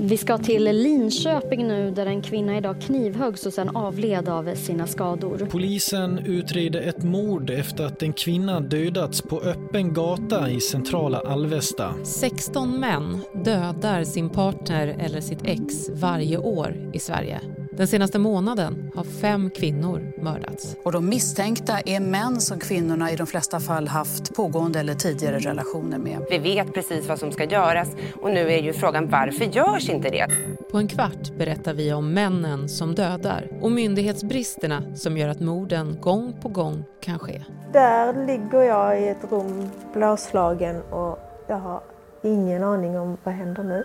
Vi 0.00 0.16
ska 0.16 0.38
till 0.38 0.64
Linköping 0.64 1.68
nu 1.68 1.90
där 1.90 2.06
en 2.06 2.22
kvinna 2.22 2.56
idag 2.56 2.80
knivhöggs 2.80 3.46
och 3.46 3.52
sen 3.52 3.76
avled 3.76 4.28
av 4.28 4.54
sina 4.54 4.86
skador. 4.86 5.48
Polisen 5.50 6.18
utreder 6.18 6.80
ett 6.80 7.02
mord 7.02 7.50
efter 7.50 7.84
att 7.84 8.02
en 8.02 8.12
kvinna 8.12 8.60
dödats 8.60 9.22
på 9.22 9.40
öppen 9.40 9.94
gata 9.94 10.50
i 10.50 10.60
centrala 10.60 11.18
Alvesta. 11.18 11.94
16 12.04 12.80
män 12.80 13.18
dödar 13.44 14.04
sin 14.04 14.30
partner 14.30 14.96
eller 14.98 15.20
sitt 15.20 15.44
ex 15.44 15.90
varje 15.94 16.38
år 16.38 16.90
i 16.92 16.98
Sverige. 16.98 17.40
Den 17.76 17.86
senaste 17.86 18.18
månaden 18.18 18.90
har 18.94 19.04
fem 19.04 19.50
kvinnor 19.50 20.12
mördats. 20.22 20.76
Och 20.84 20.92
de 20.92 21.08
misstänkta 21.08 21.80
är 21.86 22.00
män 22.00 22.40
som 22.40 22.58
kvinnorna 22.58 23.12
i 23.12 23.16
de 23.16 23.26
flesta 23.26 23.60
fall 23.60 23.88
haft 23.88 24.34
pågående 24.34 24.80
eller 24.80 24.94
tidigare 24.94 25.38
relationer 25.38 25.98
med. 25.98 26.18
Vi 26.30 26.38
vet 26.38 26.74
precis 26.74 27.08
vad 27.08 27.18
som 27.18 27.32
ska 27.32 27.44
göras 27.44 27.88
och 28.22 28.30
nu 28.30 28.52
är 28.52 28.62
ju 28.62 28.72
frågan 28.72 29.08
varför 29.10 29.44
görs 29.44 29.88
inte 29.88 30.10
det? 30.10 30.26
På 30.70 30.78
en 30.78 30.88
kvart 30.88 31.38
berättar 31.38 31.74
vi 31.74 31.92
om 31.92 32.12
männen 32.12 32.68
som 32.68 32.94
dödar 32.94 33.48
och 33.60 33.72
myndighetsbristerna 33.72 34.96
som 34.96 35.16
gör 35.16 35.28
att 35.28 35.40
morden 35.40 36.00
gång 36.00 36.40
på 36.42 36.48
gång 36.48 36.84
kan 37.00 37.18
ske. 37.18 37.42
Där 37.72 38.26
ligger 38.26 38.62
jag 38.62 39.02
i 39.02 39.08
ett 39.08 39.30
rum 39.30 39.68
blåslagen 39.94 40.82
och 40.82 41.18
jag 41.48 41.56
har 41.56 41.80
ingen 42.22 42.62
aning 42.62 42.98
om 42.98 43.16
vad 43.24 43.34
händer 43.34 43.62
nu. 43.62 43.84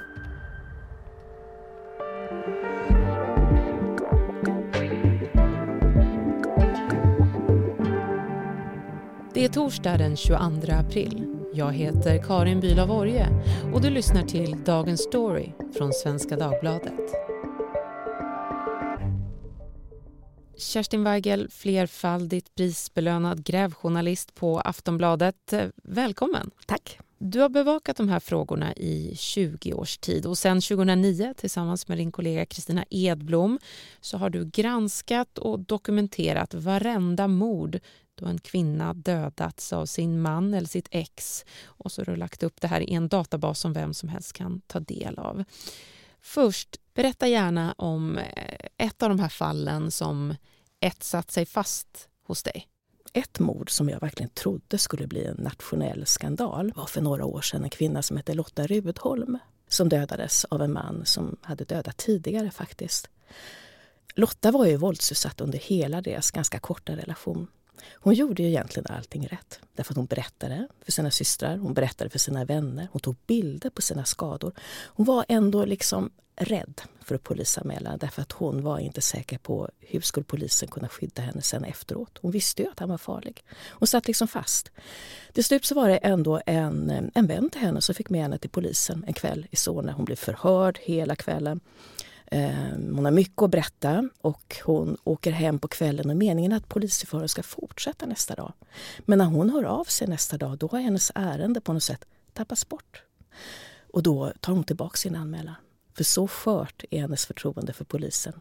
Det 9.41 9.45
är 9.45 9.49
torsdag 9.49 9.97
den 9.97 10.17
22 10.17 10.39
april. 10.71 11.27
Jag 11.53 11.73
heter 11.73 12.23
Karin 12.23 12.59
Bülow 12.59 12.91
Orje 12.91 13.27
och 13.73 13.81
du 13.81 13.89
lyssnar 13.89 14.23
till 14.23 14.63
Dagens 14.65 15.01
Story 15.01 15.51
från 15.77 15.93
Svenska 15.93 16.35
Dagbladet. 16.35 16.99
Kerstin 20.57 21.03
Weigel, 21.03 21.49
flerfaldigt 21.49 22.55
prisbelönad 22.55 23.43
grävjournalist 23.43 24.35
på 24.35 24.59
Aftonbladet. 24.59 25.53
Välkommen! 25.83 26.51
Tack! 26.65 26.99
Du 27.17 27.39
har 27.39 27.49
bevakat 27.49 27.97
de 27.97 28.09
här 28.09 28.19
frågorna 28.19 28.73
i 28.73 29.13
20 29.15 29.73
års 29.73 29.97
tid 29.97 30.25
och 30.25 30.37
sen 30.37 30.61
2009 30.61 31.33
tillsammans 31.37 31.87
med 31.87 31.97
din 31.97 32.11
kollega 32.11 32.45
Kristina 32.45 32.85
Edblom 32.89 33.59
så 34.01 34.17
har 34.17 34.29
du 34.29 34.45
granskat 34.45 35.37
och 35.37 35.59
dokumenterat 35.59 36.53
varenda 36.53 37.27
mord 37.27 37.79
då 38.21 38.27
en 38.27 38.39
kvinna 38.39 38.93
dödats 38.93 39.73
av 39.73 39.85
sin 39.85 40.21
man 40.21 40.53
eller 40.53 40.67
sitt 40.67 40.87
ex 40.91 41.45
och 41.65 41.91
så 41.91 42.01
har 42.01 42.05
du 42.05 42.15
lagt 42.15 42.43
upp 42.43 42.61
det 42.61 42.67
här 42.67 42.81
i 42.81 42.93
en 42.93 43.07
databas 43.07 43.59
som 43.59 43.73
vem 43.73 43.93
som 43.93 44.09
helst 44.09 44.33
kan 44.33 44.61
ta 44.67 44.79
del 44.79 45.19
av. 45.19 45.43
Först, 46.21 46.79
berätta 46.93 47.27
gärna 47.27 47.73
om 47.77 48.17
eh, 48.17 48.67
ett 48.77 49.03
av 49.03 49.09
de 49.09 49.19
här 49.19 49.29
fallen 49.29 49.91
som 49.91 50.35
etsat 50.79 51.31
sig 51.31 51.45
fast 51.45 52.09
hos 52.23 52.43
dig. 52.43 52.67
Ett 53.13 53.39
mord 53.39 53.69
som 53.69 53.89
jag 53.89 53.99
verkligen 53.99 54.29
trodde 54.29 54.77
skulle 54.77 55.07
bli 55.07 55.25
en 55.25 55.35
nationell 55.35 56.05
skandal 56.05 56.73
var 56.75 56.85
för 56.85 57.01
några 57.01 57.25
år 57.25 57.41
sedan 57.41 57.63
en 57.63 57.69
kvinna 57.69 58.01
som 58.01 58.17
hette 58.17 58.33
Lotta 58.33 58.67
Rudholm 58.67 59.37
som 59.67 59.89
dödades 59.89 60.45
av 60.45 60.61
en 60.61 60.73
man 60.73 61.05
som 61.05 61.37
hade 61.41 61.63
dödat 61.63 61.97
tidigare 61.97 62.51
faktiskt. 62.51 63.09
Lotta 64.15 64.51
var 64.51 64.65
ju 64.65 64.77
våldsutsatt 64.77 65.41
under 65.41 65.59
hela 65.59 66.01
deras 66.01 66.31
ganska 66.31 66.59
korta 66.59 66.95
relation. 66.95 67.47
Hon 67.93 68.13
gjorde 68.13 68.43
ju 68.43 68.49
egentligen 68.49 68.95
allting 68.95 69.27
rätt. 69.27 69.59
Därför 69.75 69.93
att 69.93 69.97
hon 69.97 70.05
berättade 70.05 70.67
för 70.85 70.91
sina 70.91 71.11
systrar, 71.11 71.57
hon 71.57 71.73
berättade 71.73 72.09
för 72.09 72.19
sina 72.19 72.45
vänner, 72.45 72.87
hon 72.91 73.01
tog 73.01 73.15
bilder 73.27 73.69
på 73.69 73.81
sina 73.81 74.05
skador. 74.05 74.53
Hon 74.85 75.05
var 75.05 75.25
ändå 75.27 75.65
liksom 75.65 76.11
rädd 76.35 76.81
för 77.01 77.15
att 77.15 77.23
polisanmäla 77.23 77.97
därför 77.97 78.21
att 78.21 78.31
hon 78.31 78.63
var 78.63 78.79
inte 78.79 79.01
säker 79.01 79.37
på 79.37 79.69
hur 79.79 80.01
skulle 80.01 80.23
polisen 80.23 80.67
kunna 80.67 80.89
skydda 80.89 81.21
henne 81.21 81.41
sen 81.41 81.63
efteråt. 81.63 82.19
Hon 82.21 82.31
visste 82.31 82.61
ju 82.61 82.69
att 82.69 82.79
han 82.79 82.89
var 82.89 82.97
farlig. 82.97 83.43
Hon 83.69 83.87
satt 83.87 84.07
liksom 84.07 84.27
fast. 84.27 84.71
Till 85.33 85.43
slut 85.43 85.65
så 85.65 85.75
var 85.75 85.89
det 85.89 85.97
ändå 85.97 86.41
en, 86.45 87.11
en 87.13 87.27
vän 87.27 87.49
till 87.49 87.61
henne 87.61 87.81
som 87.81 87.95
fick 87.95 88.09
med 88.09 88.21
henne 88.21 88.37
till 88.37 88.49
polisen 88.49 89.03
en 89.07 89.13
kväll 89.13 89.47
i 89.51 89.55
Solna. 89.55 89.91
Hon 89.91 90.05
blev 90.05 90.15
förhörd 90.15 90.79
hela 90.81 91.15
kvällen. 91.15 91.59
Ehm, 92.33 92.95
hon 92.95 93.05
har 93.05 93.11
mycket 93.11 93.41
att 93.41 93.51
berätta 93.51 94.09
och 94.21 94.55
hon 94.63 94.97
åker 95.03 95.31
hem 95.31 95.59
på 95.59 95.67
kvällen 95.67 96.09
och 96.09 96.17
meningen 96.17 96.51
är 96.51 96.57
att 96.57 96.69
polisförhöret 96.69 97.31
ska 97.31 97.43
fortsätta 97.43 98.05
nästa 98.05 98.35
dag. 98.35 98.53
Men 98.99 99.17
när 99.17 99.25
hon 99.25 99.49
hör 99.49 99.63
av 99.63 99.83
sig 99.83 100.07
nästa 100.07 100.37
dag 100.37 100.57
då 100.57 100.67
har 100.67 100.79
hennes 100.79 101.11
ärende 101.15 101.61
på 101.61 101.73
något 101.73 101.83
sätt 101.83 102.05
tappats 102.33 102.69
bort. 102.69 103.03
Och 103.93 104.03
då 104.03 104.33
tar 104.39 104.53
hon 104.53 104.63
tillbaka 104.63 104.97
sin 104.97 105.15
anmälan. 105.15 105.55
För 105.93 106.03
så 106.03 106.27
skört 106.27 106.83
är 106.91 107.01
hennes 107.01 107.25
förtroende 107.25 107.73
för 107.73 107.85
polisen. 107.85 108.33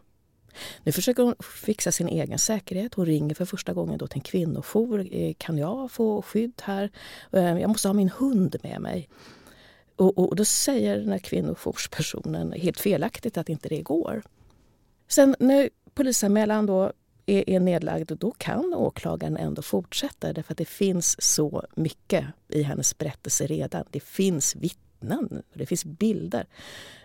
Nu 0.83 0.91
försöker 0.91 1.23
hon 1.23 1.35
fixa 1.39 1.91
sin 1.91 2.07
egen 2.07 2.39
säkerhet. 2.39 2.93
Hon 2.93 3.05
ringer 3.05 3.35
för 3.35 3.45
första 3.45 3.73
gången 3.73 3.97
då 3.97 4.07
till 4.07 4.17
en 4.17 4.21
kvinnojour. 4.21 5.07
Eh, 5.11 5.33
kan 5.37 5.57
jag 5.57 5.91
få 5.91 6.21
skydd 6.21 6.61
här? 6.63 6.91
Ehm, 7.31 7.57
jag 7.57 7.67
måste 7.67 7.87
ha 7.87 7.93
min 7.93 8.09
hund 8.09 8.55
med 8.63 8.81
mig. 8.81 9.09
Och, 9.95 10.17
och 10.17 10.35
då 10.35 10.45
säger 10.45 10.97
den 10.97 11.09
här 11.09 11.19
kvinnojourspersonen 11.19 12.51
helt 12.51 12.79
felaktigt 12.79 13.37
att 13.37 13.49
inte 13.49 13.69
det 13.69 13.81
går. 13.81 14.23
Sen 15.07 15.35
när 15.39 15.69
polisanmälan 15.93 16.65
då 16.65 16.91
är, 17.25 17.49
är 17.49 17.59
nedlagd, 17.59 18.11
då 18.11 18.31
kan 18.31 18.73
åklagaren 18.73 19.37
ändå 19.37 19.61
fortsätta 19.61 20.33
därför 20.33 20.53
att 20.53 20.57
det 20.57 20.65
finns 20.65 21.21
så 21.21 21.63
mycket 21.75 22.25
i 22.49 22.63
hennes 22.63 22.97
berättelse 22.97 23.47
redan. 23.47 23.83
Det 23.91 24.03
finns 24.03 24.55
vittnen, 24.55 24.90
det 25.53 25.65
finns 25.65 25.85
bilder. 25.85 26.45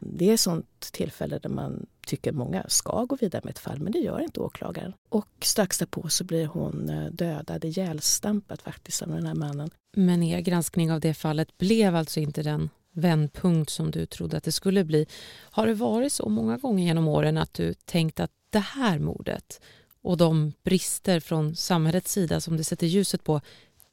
Det 0.01 0.31
är 0.31 0.37
sånt 0.37 0.81
tillfälle 0.93 1.39
där 1.39 1.49
man 1.49 1.87
tycker 2.07 2.33
många 2.33 2.65
ska 2.69 3.05
gå 3.05 3.17
vidare 3.17 3.43
med 3.45 3.51
ett 3.51 3.59
fall, 3.59 3.81
men 3.81 3.93
det 3.93 3.99
gör 3.99 4.21
inte 4.21 4.41
åklagaren. 4.41 4.93
Och 5.09 5.29
strax 5.41 5.79
därpå 5.79 6.09
så 6.09 6.25
blir 6.25 6.47
hon 6.47 6.89
eh, 6.89 7.07
dödad, 7.07 7.65
ihjälstampad 7.65 8.61
faktiskt 8.61 9.03
av 9.03 9.09
den 9.09 9.27
här 9.27 9.35
mannen. 9.35 9.71
Men 9.97 10.23
er 10.23 10.41
granskning 10.41 10.93
av 10.93 11.01
det 11.01 11.15
fallet 11.15 11.59
blev 11.59 11.97
alltså 11.97 12.21
inte 12.21 12.43
den 12.43 12.71
vändpunkt 12.93 13.71
som 13.71 13.91
du 13.91 14.07
trodde 14.07 14.37
att 14.37 14.45
det 14.45 14.53
skulle 14.53 14.85
bli. 14.85 15.07
Har 15.41 15.67
det 15.67 15.75
varit 15.75 16.13
så 16.13 16.29
många 16.29 16.57
gånger 16.57 16.85
genom 16.85 17.09
åren 17.09 17.39
att 17.39 17.55
du 17.55 17.75
tänkt 17.75 18.21
att 18.21 18.31
det 18.51 18.59
här 18.59 18.99
mordet 18.99 19.61
och 20.03 20.17
de 20.17 20.53
brister 20.63 21.21
från 21.21 21.57
samhällets 21.57 22.13
sida 22.13 22.41
som 22.41 22.57
det 22.57 22.65
sätter 22.65 22.87
ljuset 22.87 23.25
på, 23.25 23.41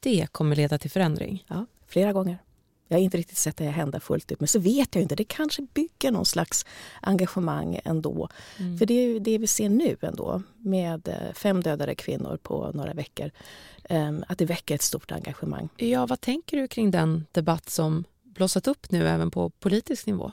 det 0.00 0.26
kommer 0.32 0.56
leda 0.56 0.78
till 0.78 0.90
förändring? 0.90 1.44
Ja, 1.48 1.66
flera 1.86 2.12
gånger. 2.12 2.38
Jag 2.88 2.96
har 2.98 3.02
inte 3.02 3.16
riktigt 3.16 3.38
sett 3.38 3.56
det 3.56 3.64
hända 3.64 4.00
fullt 4.00 4.32
ut, 4.32 4.40
men 4.40 4.48
så 4.48 4.58
vet 4.58 4.94
jag 4.94 5.02
inte. 5.02 5.14
Det 5.14 5.24
kanske 5.24 5.62
bygger 5.74 6.10
någon 6.10 6.26
slags 6.26 6.66
engagemang 7.00 7.80
ändå. 7.84 8.28
Mm. 8.58 8.78
För 8.78 8.86
det 8.86 8.94
är 8.94 9.08
ju 9.08 9.18
det 9.18 9.38
vi 9.38 9.46
ser 9.46 9.68
nu 9.68 9.96
ändå, 10.00 10.42
med 10.56 11.08
eh, 11.08 11.34
fem 11.34 11.62
dödade 11.62 11.94
kvinnor 11.94 12.38
på 12.42 12.70
några 12.74 12.94
veckor. 12.94 13.30
Ehm, 13.88 14.24
att 14.28 14.38
det 14.38 14.44
väcker 14.44 14.74
ett 14.74 14.82
stort 14.82 15.12
engagemang. 15.12 15.68
Ja, 15.76 16.06
vad 16.06 16.20
tänker 16.20 16.56
du 16.56 16.68
kring 16.68 16.90
den 16.90 17.26
debatt 17.32 17.70
som 17.70 18.04
blossat 18.22 18.68
upp 18.68 18.90
nu 18.90 19.08
även 19.08 19.30
på 19.30 19.50
politisk 19.50 20.06
nivå? 20.06 20.32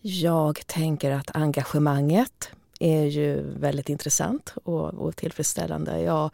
Jag 0.00 0.66
tänker 0.66 1.10
att 1.10 1.36
engagemanget 1.36 2.50
är 2.80 3.04
ju 3.04 3.42
väldigt 3.58 3.88
intressant 3.88 4.54
och, 4.64 4.94
och 4.94 5.16
tillfredsställande. 5.16 6.00
Jag 6.00 6.30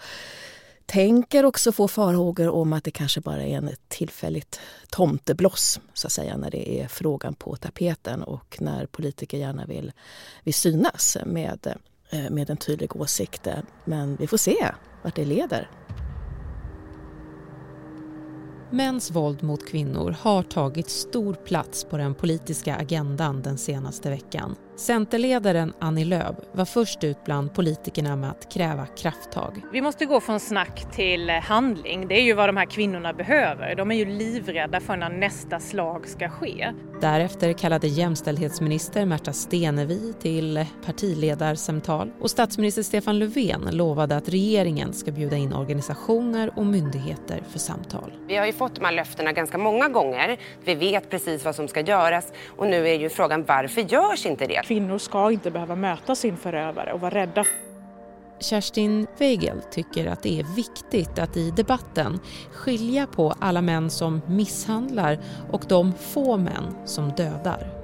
tänker 0.87 1.45
också 1.45 1.73
få 1.73 1.89
farhågor 1.89 2.49
om 2.49 2.73
att 2.73 2.85
det 2.85 2.91
kanske 2.91 3.21
bara 3.21 3.43
är 3.43 3.57
en 3.57 3.71
tillfälligt 3.89 4.61
tomtebloss 4.91 5.81
så 5.95 6.07
att 6.07 6.13
säga 6.13 6.37
när 6.37 6.51
det 6.51 6.81
är 6.81 6.89
frågan 6.89 7.35
på 7.35 7.57
tapeten 7.57 8.23
och 8.23 8.57
när 8.61 8.87
politiker 8.87 9.39
gärna 9.39 9.67
vill, 9.67 9.93
vill 10.43 10.55
synas 10.55 11.17
med, 11.27 11.75
eh, 12.11 12.31
med 12.31 12.51
en 12.51 12.57
tydlig 12.57 12.97
åsikt. 12.97 13.49
Men 13.85 14.17
vi 14.17 14.27
får 14.27 14.37
se 14.37 14.73
vart 15.03 15.17
det 15.17 15.25
leder. 15.25 15.71
Mäns 18.71 19.11
våld 19.11 19.43
mot 19.43 19.69
kvinnor 19.69 20.17
har 20.21 20.43
tagit 20.43 20.91
stor 20.91 21.35
plats 21.35 21.85
på 21.85 21.97
den 21.97 22.15
politiska 22.15 22.77
agendan 22.77 23.43
den 23.43 23.59
senaste 23.59 24.10
veckan. 24.10 24.57
Centerledaren 24.77 25.73
Annie 25.78 26.05
Lööf 26.05 26.37
var 26.53 26.65
först 26.65 27.05
ut 27.05 27.25
bland 27.25 27.55
politikerna 27.55 28.17
med 28.17 28.31
att 28.31 28.53
kräva 28.53 28.87
krafttag. 28.87 29.63
Vi 29.73 29.81
måste 29.81 30.07
gå 30.07 30.21
från 30.21 30.41
snack 30.41 30.87
till 30.95 31.31
handling. 31.31 32.09
Det 32.09 32.15
är 32.15 32.23
ju 32.23 32.33
vad 32.33 32.49
de 32.49 32.57
här 32.57 32.67
kvinnorna 32.67 33.13
behöver. 33.13 33.75
De 33.75 33.91
är 33.91 33.95
ju 33.95 34.05
livrädda 34.05 34.81
för 34.81 34.97
när 34.97 35.09
nästa 35.09 35.61
slag 35.61 36.09
ska 36.09 36.28
ske. 36.28 36.73
Därefter 37.01 37.53
kallade 37.53 37.87
jämställdhetsminister 37.87 39.07
Märta 39.07 39.33
Stenevi 39.33 40.13
till 40.21 40.67
partiledarsamtal 40.87 42.11
och 42.21 42.31
statsminister 42.31 42.83
Stefan 42.83 43.19
Löfven 43.19 43.69
lovade 43.71 44.17
att 44.17 44.29
regeringen 44.29 44.93
ska 44.93 45.13
bjuda 45.13 45.37
in 45.37 45.53
organisationer 45.53 46.51
och 46.57 46.67
myndigheter 46.67 47.43
för 47.51 47.59
samtal. 47.59 48.13
Vi 48.27 48.37
har 48.37 48.47
ju 48.47 48.53
fått 48.53 48.75
de 48.75 48.84
här 48.84 48.93
löftena 48.93 49.33
ganska 49.33 49.59
många 49.59 49.89
gånger. 49.89 50.37
Vi 50.65 50.75
vet 50.75 51.11
precis 51.11 51.45
vad 51.45 51.55
som 51.55 51.69
ska 51.69 51.81
göras 51.81 52.33
och 52.57 52.67
nu 52.67 52.89
är 52.89 52.95
ju 52.95 53.09
frågan 53.09 53.45
varför 53.45 53.81
görs 53.81 54.27
inte 54.27 54.47
det? 54.47 54.66
Kvinnor 54.66 54.98
ska 54.98 55.33
inte 55.33 55.51
behöva 55.51 55.77
möta 55.77 56.15
sin 56.15 56.36
förövare 56.36 56.92
och 56.92 57.01
vara 57.01 57.15
rädda. 57.15 57.45
Kerstin 58.41 59.07
Weigel 59.18 59.60
tycker 59.71 60.07
att 60.07 60.22
det 60.22 60.41
är 60.41 60.57
viktigt 60.57 61.18
att 61.18 61.36
i 61.36 61.51
debatten 61.51 62.21
skilja 62.53 63.07
på 63.07 63.34
alla 63.41 63.63
män 63.63 63.91
som 63.91 64.21
misshandlar 64.27 65.18
och 65.51 65.65
de 65.68 65.92
få 65.92 66.36
män 66.36 66.77
som 66.84 67.09
dödar. 67.09 67.77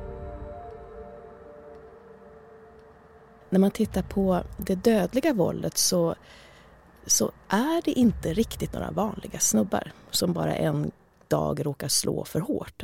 när 3.53 3.59
man 3.59 3.71
tittar 3.71 4.03
på 4.03 4.43
det 4.57 4.75
dödliga 4.75 5.33
våldet 5.33 5.79
så, 5.79 6.15
så 7.07 7.33
är 7.49 7.83
det 7.85 7.91
inte 7.91 8.35
riktigt 8.35 8.73
några 8.73 8.91
vanliga 8.91 9.39
snubbar 9.39 9.93
som 10.11 10.33
bara 10.33 10.55
en 10.55 10.91
dag 11.29 11.67
råkar 11.67 11.89
slå 11.89 12.25
för 12.25 12.41
hårt. 12.41 12.83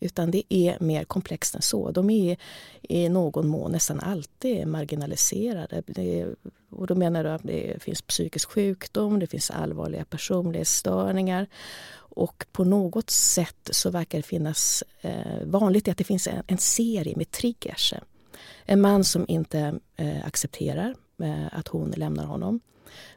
Utan 0.00 0.30
det 0.30 0.42
är 0.48 0.76
mer 0.80 1.04
komplext 1.04 1.54
än 1.54 1.62
så. 1.62 1.90
De 1.90 2.10
är 2.10 2.36
i 2.82 3.08
någon 3.08 3.48
mån 3.48 3.72
nästan 3.72 4.00
alltid 4.00 4.66
marginaliserade. 4.66 5.82
Är, 5.96 6.36
och 6.70 6.86
då 6.86 6.94
menar 6.94 7.24
jag 7.24 7.34
att 7.34 7.42
det 7.42 7.82
finns 7.82 8.02
psykisk 8.02 8.50
sjukdom, 8.50 9.18
det 9.18 9.26
finns 9.26 9.50
allvarliga 9.50 10.04
personlighetsstörningar. 10.04 11.46
Och 12.16 12.46
på 12.52 12.64
något 12.64 13.10
sätt 13.10 13.68
så 13.70 13.90
verkar 13.90 14.18
det 14.18 14.22
finnas, 14.22 14.84
eh, 15.00 15.42
vanligt 15.44 15.88
är 15.88 15.92
att 15.92 15.98
det 15.98 16.04
finns 16.04 16.26
en, 16.26 16.42
en, 16.46 16.58
serie 16.58 17.16
med 17.16 17.30
triggers. 17.30 17.94
En 18.64 18.80
man 18.80 19.04
som 19.04 19.24
inte 19.28 19.78
eh, 19.96 20.26
accepterar 20.26 20.94
eh, 21.22 21.46
att 21.58 21.68
hon 21.68 21.90
lämnar 21.90 22.24
honom. 22.24 22.60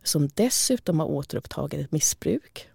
Som 0.03 0.27
dessutom 0.27 0.99
har 0.99 1.07
återupptagit 1.07 1.79
ett 1.79 1.91
missbruk 1.91 2.69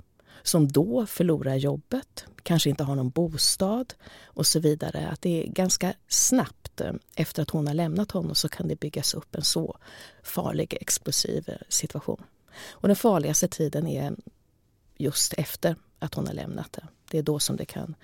som 0.45 0.73
då 0.73 1.07
förlorar 1.07 1.55
jobbet, 1.55 2.25
kanske 2.43 2.71
inte 2.71 2.85
har 2.85 2.95
någon 2.95 3.11
bostad 3.11 3.95
och 4.25 4.47
så 4.47 4.61
vidare. 4.61 5.09
Att 5.09 5.23
det 5.23 5.43
är 5.43 5.47
ganska 5.47 5.95
snabbt 6.09 6.81
eh, 6.81 6.93
efter 7.17 7.43
att 7.43 7.51
hon 7.51 7.67
har 7.67 7.75
lämnat 7.75 8.11
honom 8.11 8.35
så 8.35 8.49
kan 8.49 8.69
det 8.69 8.81
byggas 8.81 9.15
upp 9.15 9.35
en 9.35 9.45
så 9.45 9.77
farlig, 10.23 10.77
explosiv 10.81 11.45
eh, 11.49 11.57
situation. 11.69 12.23
Och 12.71 12.89
den 12.89 12.97
farligaste 12.97 13.49
tiden 13.49 13.87
är 13.87 14.17
just 14.97 15.33
efter 15.33 15.77
att 15.99 16.15
hon 16.15 16.27
har 16.27 16.35
lämnat 16.35 16.73
det. 16.73 16.87
Det 17.11 17.19
är 17.19 17.23
då 17.23 17.39
som 17.39 17.57
det 17.57 17.65
kan 17.65 17.95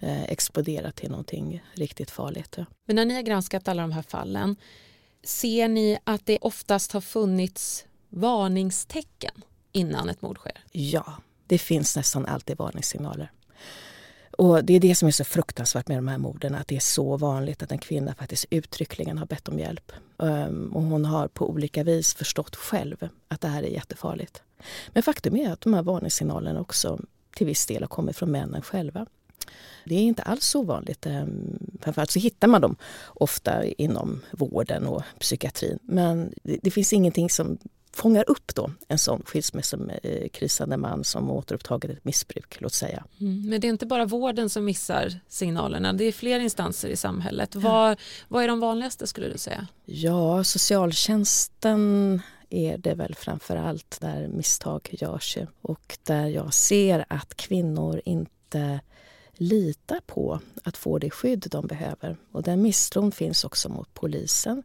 eh, 0.00 0.22
explodera 0.22 0.92
till 0.92 1.10
någonting 1.10 1.62
riktigt 1.72 2.10
farligt. 2.10 2.58
Men 2.86 2.96
när 2.96 3.04
ni 3.04 3.14
har 3.14 3.22
granskat 3.22 3.68
alla 3.68 3.82
de 3.82 3.92
här 3.92 4.02
fallen, 4.02 4.56
ser 5.24 5.68
ni 5.68 5.98
att 6.04 6.26
det 6.26 6.38
oftast 6.40 6.92
har 6.92 7.00
funnits 7.00 7.84
varningstecken 8.08 9.44
innan 9.72 10.08
ett 10.08 10.22
mord 10.22 10.38
sker? 10.38 10.64
Ja, 10.72 11.16
det 11.52 11.58
finns 11.58 11.96
nästan 11.96 12.26
alltid 12.26 12.58
varningssignaler. 12.58 13.30
Och 14.30 14.64
Det 14.64 14.72
är 14.74 14.80
det 14.80 14.94
som 14.94 15.08
är 15.08 15.12
så 15.12 15.24
fruktansvärt 15.24 15.88
med 15.88 15.98
de 15.98 16.08
här 16.08 16.18
morden, 16.18 16.54
att 16.54 16.68
det 16.68 16.76
är 16.76 16.80
så 16.80 17.16
vanligt 17.16 17.62
att 17.62 17.72
en 17.72 17.78
kvinna 17.78 18.14
faktiskt 18.14 18.46
uttryckligen 18.50 19.18
har 19.18 19.26
bett 19.26 19.48
om 19.48 19.58
hjälp. 19.58 19.92
Ehm, 20.22 20.72
och 20.74 20.82
hon 20.82 21.04
har 21.04 21.28
på 21.28 21.50
olika 21.50 21.84
vis 21.84 22.14
förstått 22.14 22.56
själv 22.56 23.08
att 23.28 23.40
det 23.40 23.48
här 23.48 23.62
är 23.62 23.68
jättefarligt. 23.68 24.42
Men 24.88 25.02
faktum 25.02 25.36
är 25.36 25.52
att 25.52 25.60
de 25.60 25.74
här 25.74 25.82
varningssignalerna 25.82 26.60
också 26.60 27.00
till 27.36 27.46
viss 27.46 27.66
del 27.66 27.82
har 27.82 27.88
kommit 27.88 28.16
från 28.16 28.30
männen 28.30 28.62
själva. 28.62 29.06
Det 29.84 29.94
är 29.94 30.02
inte 30.02 30.22
alls 30.22 30.44
så 30.44 30.62
vanligt. 30.62 31.06
Ehm, 31.06 31.58
framförallt 31.80 32.10
så 32.10 32.18
hittar 32.18 32.48
man 32.48 32.60
dem 32.60 32.76
ofta 33.06 33.64
inom 33.64 34.20
vården 34.30 34.86
och 34.86 35.02
psykiatrin. 35.20 35.78
Men 35.82 36.34
det 36.42 36.70
finns 36.70 36.92
ingenting 36.92 37.30
som 37.30 37.58
fångar 37.92 38.24
upp 38.30 38.54
då 38.54 38.70
en 38.88 38.98
sån 38.98 39.22
skilsmässokrisande 39.26 40.76
man 40.76 41.04
som 41.04 41.30
återupptagit 41.30 41.90
ett 41.90 42.04
missbruk, 42.04 42.60
låt 42.60 42.72
säga. 42.72 43.04
Mm, 43.20 43.48
men 43.48 43.60
det 43.60 43.66
är 43.66 43.70
inte 43.70 43.86
bara 43.86 44.04
vården 44.04 44.50
som 44.50 44.64
missar 44.64 45.20
signalerna, 45.28 45.92
det 45.92 46.04
är 46.04 46.12
fler 46.12 46.40
instanser 46.40 46.88
i 46.88 46.96
samhället. 46.96 47.54
Vad, 47.54 48.00
vad 48.28 48.44
är 48.44 48.48
de 48.48 48.60
vanligaste 48.60 49.06
skulle 49.06 49.28
du 49.28 49.38
säga? 49.38 49.66
Ja, 49.84 50.44
socialtjänsten 50.44 52.22
är 52.50 52.78
det 52.78 52.94
väl 52.94 53.14
framför 53.14 53.56
allt 53.56 54.00
där 54.00 54.28
misstag 54.28 54.88
görs 54.92 55.38
och 55.62 55.98
där 56.02 56.26
jag 56.26 56.54
ser 56.54 57.04
att 57.08 57.34
kvinnor 57.34 58.00
inte 58.04 58.80
litar 59.32 60.00
på 60.06 60.40
att 60.64 60.76
få 60.76 60.98
det 60.98 61.10
skydd 61.10 61.46
de 61.50 61.66
behöver. 61.66 62.16
Och 62.32 62.42
den 62.42 62.62
misstron 62.62 63.12
finns 63.12 63.44
också 63.44 63.68
mot 63.68 63.94
polisen. 63.94 64.62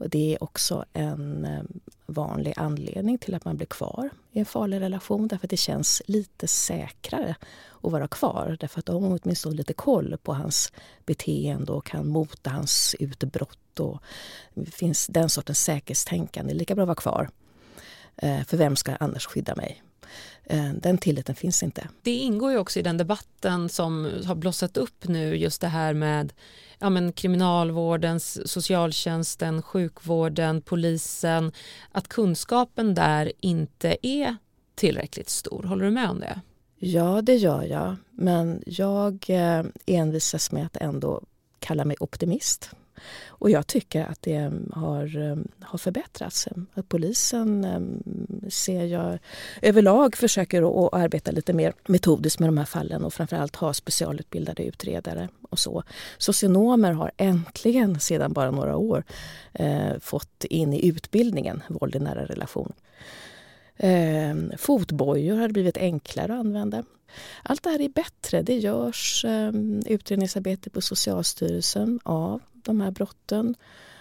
Och 0.00 0.10
det 0.10 0.34
är 0.34 0.42
också 0.42 0.84
en 0.92 1.44
eh, 1.44 1.62
vanlig 2.06 2.54
anledning 2.56 3.18
till 3.18 3.34
att 3.34 3.44
man 3.44 3.56
blir 3.56 3.66
kvar 3.66 4.10
i 4.32 4.38
en 4.38 4.46
farlig 4.46 4.80
relation 4.80 5.28
därför 5.28 5.46
att 5.46 5.50
det 5.50 5.56
känns 5.56 6.02
lite 6.06 6.48
säkrare 6.48 7.36
att 7.82 7.92
vara 7.92 8.08
kvar 8.08 8.56
därför 8.60 8.78
att 8.78 8.86
då 8.86 8.92
har 8.92 9.00
man 9.00 9.18
åtminstone 9.22 9.56
lite 9.56 9.72
koll 9.72 10.16
på 10.22 10.34
hans 10.34 10.72
beteende 11.06 11.72
och 11.72 11.86
kan 11.86 12.08
mota 12.08 12.50
hans 12.50 12.96
utbrott 12.98 13.80
och 13.80 14.02
det 14.54 14.70
finns 14.70 15.06
den 15.06 15.28
sortens 15.28 15.64
säkerhetstänkande. 15.64 16.54
Lika 16.54 16.74
bra 16.74 16.82
att 16.82 16.88
vara 16.88 16.94
kvar. 16.94 17.28
Eh, 18.16 18.44
för 18.44 18.56
vem 18.56 18.76
ska 18.76 18.96
annars 18.96 19.26
skydda 19.26 19.54
mig? 19.54 19.82
Eh, 20.44 20.72
den 20.74 20.98
tilliten 20.98 21.34
finns 21.34 21.62
inte. 21.62 21.88
Det 22.02 22.16
ingår 22.16 22.52
ju 22.52 22.58
också 22.58 22.78
i 22.78 22.82
den 22.82 22.96
debatten 22.96 23.68
som 23.68 24.10
har 24.26 24.34
blossat 24.34 24.76
upp 24.76 25.08
nu 25.08 25.36
just 25.36 25.60
det 25.60 25.68
här 25.68 25.94
med 25.94 26.32
ja, 26.78 26.90
men 26.90 27.12
kriminalvårdens, 27.12 28.50
socialtjänsten, 28.50 29.62
sjukvården, 29.62 30.62
polisen 30.62 31.52
att 31.92 32.08
kunskapen 32.08 32.94
där 32.94 33.32
inte 33.40 33.96
är 34.02 34.36
tillräckligt 34.74 35.28
stor. 35.28 35.62
Håller 35.62 35.84
du 35.84 35.90
med 35.90 36.10
om 36.10 36.20
det? 36.20 36.40
Ja, 36.76 37.22
det 37.22 37.34
gör 37.34 37.62
jag. 37.62 37.96
Men 38.10 38.62
jag 38.66 39.24
eh, 39.28 39.64
envisas 39.86 40.52
med 40.52 40.66
att 40.66 40.76
ändå 40.76 41.22
kalla 41.58 41.84
mig 41.84 41.96
optimist. 42.00 42.70
Och 43.28 43.50
jag 43.50 43.66
tycker 43.66 44.04
att 44.04 44.22
det 44.22 44.46
um, 44.46 44.72
har, 44.74 45.16
um, 45.16 45.48
har 45.60 45.78
förbättrats. 45.78 46.48
Um, 46.56 46.66
att 46.74 46.88
polisen 46.88 47.66
ser 48.48 48.84
jag 48.84 49.18
överlag 49.62 50.16
försöker 50.16 50.86
att 50.86 50.94
arbeta 50.94 51.30
lite 51.30 51.52
mer 51.52 51.72
metodiskt 51.86 52.40
med 52.40 52.48
de 52.48 52.58
här 52.58 52.64
fallen 52.64 53.04
och 53.04 53.14
framförallt 53.14 53.56
ha 53.56 53.74
specialutbildade 53.74 54.64
utredare 54.64 55.28
och 55.50 55.58
så. 55.58 55.82
Socionomer 56.18 56.92
har 56.92 57.10
äntligen 57.16 58.00
sedan 58.00 58.32
bara 58.32 58.50
några 58.50 58.76
år 58.76 59.04
eh, 59.52 59.98
fått 60.00 60.44
in 60.44 60.72
i 60.72 60.88
utbildningen 60.88 61.62
våld 61.68 61.96
i 61.96 61.98
nära 61.98 62.24
relation. 62.24 62.72
Eh, 63.76 64.34
fotbojor 64.58 65.36
har 65.36 65.48
blivit 65.48 65.76
enklare 65.76 66.32
att 66.32 66.40
använda. 66.40 66.84
Allt 67.42 67.62
det 67.62 67.70
här 67.70 67.80
är 67.80 67.88
bättre. 67.88 68.42
Det 68.42 68.58
görs 68.58 69.24
eh, 69.24 69.52
utredningsarbete 69.86 70.70
på 70.70 70.80
Socialstyrelsen 70.80 72.00
av 72.02 72.40
de 72.52 72.80
här 72.80 72.90
brotten. 72.90 73.54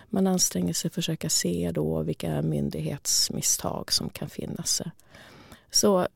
Man 0.10 0.28
anstränger 0.28 0.74
sig 0.74 0.82
för 0.82 0.88
att 0.92 0.96
försöka 0.96 1.30
se 1.30 1.72
då 1.74 2.02
vilka 2.02 2.42
myndighetsmisstag 2.42 3.92
som 3.92 4.10
kan 4.10 4.30
finnas. 4.30 4.82
Så 5.72 6.08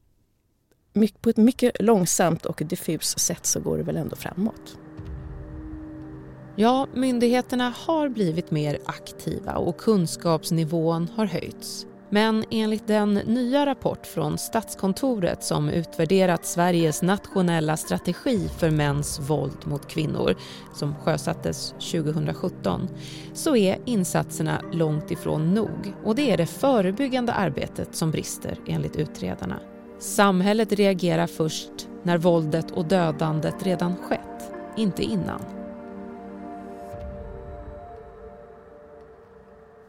på 1.21 1.29
ett 1.29 1.37
mycket 1.37 1.81
långsamt 1.81 2.45
och 2.45 2.61
diffus 2.65 3.19
sätt 3.19 3.45
så 3.45 3.59
går 3.59 3.77
det 3.77 3.83
väl 3.83 3.97
ändå 3.97 4.15
framåt. 4.15 4.77
Ja, 6.55 6.87
myndigheterna 6.93 7.73
har 7.77 8.09
blivit 8.09 8.51
mer 8.51 8.77
aktiva 8.85 9.53
och 9.53 9.77
kunskapsnivån 9.77 11.09
har 11.15 11.25
höjts. 11.25 11.85
Men 12.13 12.45
enligt 12.49 12.87
den 12.87 13.13
nya 13.13 13.65
rapport 13.65 14.07
från 14.07 14.37
Statskontoret 14.37 15.43
som 15.43 15.69
utvärderat 15.69 16.45
Sveriges 16.45 17.01
nationella 17.01 17.77
strategi 17.77 18.49
för 18.59 18.69
mäns 18.69 19.19
våld 19.19 19.57
mot 19.67 19.87
kvinnor 19.87 20.35
som 20.73 20.95
sjösattes 20.95 21.69
2017 21.71 22.89
så 23.33 23.55
är 23.55 23.77
insatserna 23.85 24.61
långt 24.73 25.11
ifrån 25.11 25.53
nog 25.53 25.93
och 26.03 26.15
det 26.15 26.31
är 26.31 26.37
det 26.37 26.45
förebyggande 26.45 27.33
arbetet 27.33 27.95
som 27.95 28.11
brister 28.11 28.57
enligt 28.67 28.95
utredarna. 28.95 29.59
Samhället 29.99 30.71
reagerar 30.71 31.27
först 31.27 31.87
när 32.03 32.17
våldet 32.17 32.71
och 32.71 32.85
dödandet 32.85 33.63
redan 33.63 33.95
skett, 33.95 34.51
inte 34.77 35.03
innan. 35.03 35.41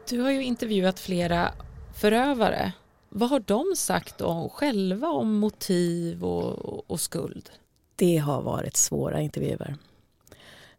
Du 0.09 0.21
har 0.21 0.31
ju 0.31 0.43
intervjuat 0.43 0.99
flera 0.99 1.51
förövare. 1.95 2.73
Vad 3.09 3.29
har 3.29 3.39
de 3.39 3.65
sagt 3.75 4.21
om, 4.21 4.49
själva 4.49 5.07
om 5.07 5.33
motiv 5.33 6.25
och, 6.25 6.91
och 6.91 6.99
skuld? 6.99 7.49
Det 7.95 8.17
har 8.17 8.41
varit 8.41 8.77
svåra 8.77 9.21
intervjuer. 9.21 9.75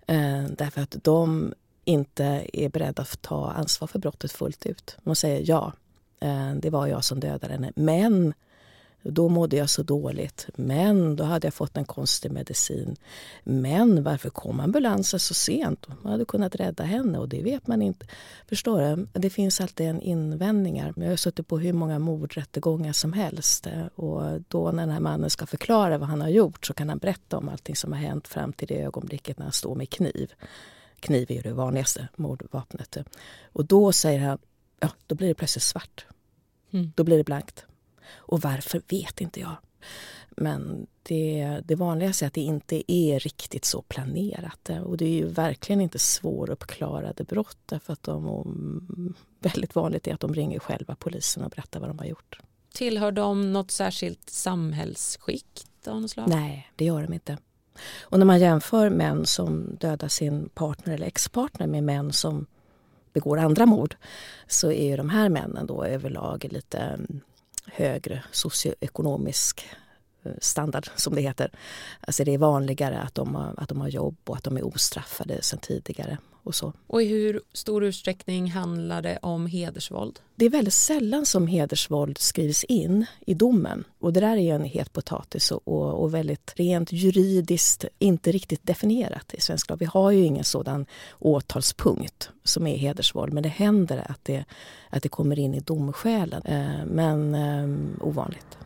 Eh, 0.07 0.45
därför 0.45 0.81
att 0.81 0.97
de 1.03 1.55
inte 1.85 2.47
är 2.53 2.69
beredda 2.69 3.03
att 3.03 3.23
ta 3.23 3.51
ansvar 3.51 3.89
för 3.89 3.99
brottet 3.99 4.33
fullt 4.33 4.67
ut. 4.67 4.97
De 5.03 5.17
säger 5.17 5.43
ja, 5.45 5.73
eh, 6.21 6.53
det 6.55 6.71
var 6.71 6.87
jag 6.87 7.05
som 7.05 7.21
dödade 7.21 7.53
henne. 7.53 7.73
Men 7.77 8.35
då 9.11 9.29
mådde 9.29 9.57
jag 9.57 9.71
så 9.71 9.83
dåligt. 9.83 10.47
Men 10.55 11.17
då 11.17 11.25
hade 11.25 11.47
jag 11.47 11.55
fått 11.55 11.77
en 11.77 11.85
konstig 11.85 12.31
medicin. 12.31 12.97
Men 13.45 14.03
varför 14.03 14.31
kom 14.31 14.61
ambulansen 14.61 15.21
så 15.21 15.35
sent? 15.35 15.87
Man 16.03 16.13
hade 16.13 16.25
kunnat 16.25 16.55
rädda 16.55 16.85
henne 16.85 17.19
och 17.19 17.29
det 17.29 17.43
vet 17.43 17.67
man 17.67 17.83
inte. 17.83 18.07
Förstår 18.49 18.81
du? 18.81 19.07
Det 19.13 19.31
finns 19.31 19.61
alltid 19.61 19.87
en 19.87 20.01
invändningar. 20.01 20.95
Jag 20.97 21.09
har 21.09 21.17
suttit 21.17 21.49
på 21.49 21.59
hur 21.59 21.73
många 21.73 21.99
mordrättegångar 21.99 22.93
som 22.93 23.13
helst. 23.13 23.67
Och 23.95 24.23
då 24.49 24.71
när 24.71 24.83
den 24.83 24.91
här 24.91 25.01
mannen 25.01 25.31
ska 25.31 25.47
förklara 25.47 25.99
vad 25.99 26.09
han 26.09 26.21
har 26.21 26.29
gjort 26.29 26.67
så 26.67 26.75
kan 26.75 26.89
han 26.89 26.99
berätta 26.99 27.39
om 27.39 27.49
allting 27.49 27.77
som 27.77 27.93
har 27.93 27.99
hänt 27.99 28.29
fram 28.29 28.53
till 28.53 28.69
det 28.69 28.83
ögonblicket 28.83 29.39
när 29.39 29.45
han 29.45 29.53
står 29.53 29.75
med 29.75 29.91
kniv. 29.91 30.33
Kniv 31.01 31.31
är 31.31 31.43
det 31.43 31.53
vanligaste 31.53 32.09
mordvapnet. 32.17 32.97
Och 33.53 33.65
då 33.65 33.93
säger 33.93 34.21
han, 34.21 34.39
ja 34.81 34.89
då 35.07 35.15
blir 35.15 35.29
det 35.29 35.35
plötsligt 35.35 35.63
svart. 35.63 36.07
Mm. 36.71 36.93
Då 36.97 37.05
blir 37.05 37.17
det 37.17 37.25
blankt. 37.25 37.67
Och 38.15 38.41
varför 38.41 38.83
vet 38.89 39.21
inte 39.21 39.41
jag. 39.41 39.57
Men 40.31 40.87
det, 41.03 41.61
det 41.65 41.75
vanligaste 41.75 42.25
är 42.25 42.27
att 42.27 42.35
det 42.35 42.41
inte 42.41 42.93
är 42.93 43.19
riktigt 43.19 43.65
så 43.65 43.83
planerat. 43.83 44.71
Och 44.85 44.97
det 44.97 45.05
är 45.05 45.15
ju 45.15 45.27
verkligen 45.27 45.81
inte 45.81 45.99
svåruppklarade 45.99 47.25
brott 47.25 47.59
därför 47.67 47.93
att 47.93 48.03
de, 48.03 49.15
väldigt 49.41 49.75
vanligt 49.75 50.07
är 50.07 50.15
att 50.15 50.21
de 50.21 50.35
ringer 50.35 50.59
själva 50.59 50.95
polisen 50.95 51.45
och 51.45 51.51
berättar 51.51 51.81
vad 51.81 51.89
de 51.89 51.99
har 51.99 52.07
gjort. 52.07 52.39
Tillhör 52.73 53.13
de 53.13 53.53
något 53.53 53.71
särskilt 53.71 54.31
samhällsskikt 54.31 55.89
av 55.89 56.01
något 56.01 56.11
slag? 56.11 56.29
Nej, 56.29 56.71
det 56.77 56.85
gör 56.85 57.03
de 57.03 57.13
inte. 57.13 57.39
Och 58.01 58.19
när 58.19 58.27
man 58.27 58.41
jämför 58.41 58.91
män 58.91 59.27
som 59.27 59.77
dödar 59.81 60.09
sin 60.09 60.49
partner 60.49 60.95
eller 60.95 61.07
expartner 61.07 61.67
med 61.67 61.85
män 61.85 62.13
som 62.13 62.47
begår 63.13 63.39
andra 63.39 63.67
mord 63.67 63.97
så 64.47 64.73
är 64.73 64.91
ju 64.91 64.97
de 64.97 65.11
här 65.11 65.29
männen 65.29 65.67
då 65.67 65.85
överlag 65.85 66.47
lite 66.51 66.99
högre 67.77 68.23
socioekonomisk 68.33 69.69
eh, 70.25 70.33
standard 70.41 70.89
som 70.97 71.15
det 71.15 71.21
heter. 71.21 71.51
Alltså 72.01 72.25
det 72.25 72.35
är 72.35 72.39
vanligare 72.39 72.99
att 72.99 73.15
de, 73.15 73.35
har, 73.35 73.55
att 73.57 73.69
de 73.69 73.81
har 73.81 73.89
jobb 73.89 74.17
och 74.25 74.37
att 74.37 74.45
de 74.45 74.57
är 74.57 74.67
ostraffade 74.67 75.43
sedan 75.43 75.59
tidigare 75.59 76.19
och 76.47 76.55
så. 76.55 76.73
Och 76.87 77.03
i 77.03 77.07
hur 77.07 77.41
stor 77.53 77.85
utsträckning 77.85 78.51
handlar 78.51 79.03
det 79.03 79.19
om 79.23 79.47
hedersvåld? 79.47 80.21
Det 80.35 80.45
är 80.45 80.51
väldigt 80.51 80.75
sällan 80.75 81.27
som 81.27 81.47
hedersvåld 81.47 82.19
skrivs 82.19 82.65
in 82.65 83.07
i 83.27 83.35
domen. 83.35 83.85
Och 83.99 84.13
det 84.13 84.21
där 84.21 84.37
är 84.37 84.55
en 84.55 84.65
het 84.65 84.93
potatis 84.93 85.53
och, 85.53 85.69
och, 85.69 86.03
och 86.03 86.15
väldigt 86.15 86.53
rent 86.57 86.93
juridiskt 86.93 87.85
inte 87.99 88.33
riktigt 88.33 88.67
definierat 88.67 89.35
i 89.35 89.41
svensk 89.41 89.71
lag. 89.71 89.77
Vi 89.79 89.85
har 89.85 90.11
ju 90.11 90.25
ingen 90.25 90.45
sådan 90.45 90.87
åtalspunkt 91.19 92.31
som 92.45 92.67
är 92.67 92.77
hedersvåld 92.77 93.33
men 93.33 93.43
det 93.43 93.49
händer 93.49 94.07
att 94.11 94.25
det, 94.25 94.45
att 94.91 95.03
det 95.03 95.09
kommer 95.09 95.39
in 95.39 95.55
i 95.55 95.61
domskälen. 95.61 96.43
Eh, 96.43 96.87
men 96.87 97.35
eh, 97.35 98.07
ovanligt. 98.07 98.59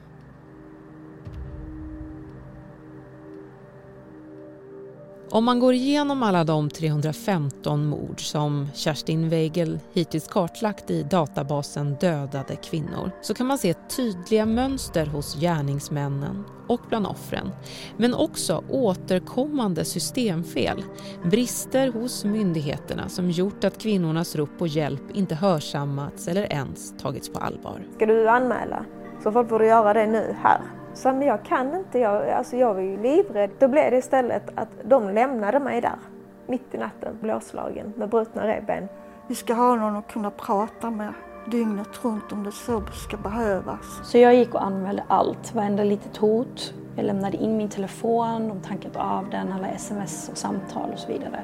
Om 5.33 5.45
man 5.45 5.61
går 5.61 5.75
igenom 5.75 6.23
alla 6.23 6.45
de 6.45 6.71
315 6.71 7.87
mord 7.87 8.21
som 8.21 8.69
Kerstin 8.75 9.29
Weigel 9.29 9.79
hittills 9.93 10.29
kartlagt 10.29 10.91
i 10.91 11.03
databasen 11.03 11.95
Dödade 11.95 12.57
kvinnor 12.57 13.11
så 13.21 13.35
kan 13.35 13.47
man 13.47 13.59
se 13.59 13.75
tydliga 13.75 14.47
mönster 14.47 15.07
hos 15.07 15.41
gärningsmännen 15.41 16.45
och 16.67 16.81
bland 16.89 17.07
offren. 17.07 17.51
Men 17.97 18.15
också 18.15 18.65
återkommande 18.71 19.85
systemfel, 19.85 20.85
brister 21.25 21.93
hos 21.93 22.25
myndigheterna 22.25 23.09
som 23.09 23.31
gjort 23.31 23.65
att 23.65 23.79
kvinnornas 23.79 24.37
rop 24.37 24.59
på 24.59 24.67
hjälp 24.67 25.03
inte 25.15 25.35
hörsammats 25.35 26.29
eller 26.29 26.53
ens 26.53 26.99
tagits 26.99 27.33
på 27.33 27.39
allvar. 27.39 27.87
Ska 27.97 28.07
du 28.07 28.29
anmäla? 28.29 28.85
Så 29.23 29.33
fall 29.33 29.47
får 29.47 29.59
du 29.59 29.67
göra 29.67 29.95
det 29.95 30.07
nu, 30.07 30.37
här. 30.43 30.61
Så 30.95 31.09
men 31.09 31.23
jag 31.23 31.45
kan 31.45 31.75
inte, 31.75 31.99
jag, 31.99 32.31
alltså 32.31 32.57
jag 32.57 32.75
var 32.75 32.81
ju 32.81 33.03
livrädd. 33.03 33.51
Då 33.59 33.69
blev 33.69 33.91
det 33.91 33.97
istället 33.97 34.43
att 34.55 34.69
de 34.83 35.11
lämnade 35.11 35.61
mig 35.61 35.81
där, 35.81 35.99
mitt 36.47 36.75
i 36.75 36.79
natten, 36.79 37.19
blåslagen 37.21 37.93
med 37.97 38.09
brutna 38.09 38.47
revben. 38.47 38.89
Vi 39.27 39.35
ska 39.35 39.55
ha 39.55 39.77
någon 39.77 39.97
att 39.97 40.13
kunna 40.13 40.31
prata 40.31 40.91
med 40.91 41.13
dygnet 41.47 42.05
runt 42.05 42.33
om 42.33 42.45
det 42.45 42.53
så 42.53 42.83
ska 43.07 43.17
behövas. 43.17 44.01
Så 44.05 44.19
jag 44.19 44.35
gick 44.35 44.55
och 44.55 44.65
anmälde 44.65 45.05
allt, 45.09 45.55
varenda 45.55 45.85
litet 45.85 46.17
hot. 46.17 46.75
Jag 46.97 47.05
lämnade 47.05 47.37
in 47.37 47.57
min 47.57 47.69
telefon, 47.69 48.49
de 48.49 48.61
tankade 48.61 49.03
av 49.03 49.31
den, 49.31 49.53
alla 49.53 49.69
sms 49.69 50.29
och 50.29 50.39
samtal 50.39 50.91
och 50.93 50.99
så 50.99 51.09
vidare. 51.09 51.43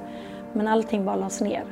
Men 0.52 0.68
allting 0.68 1.04
bara 1.04 1.16
lades 1.16 1.40
ner. 1.40 1.64